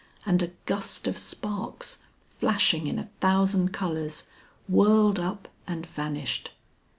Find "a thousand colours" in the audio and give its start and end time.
2.97-4.23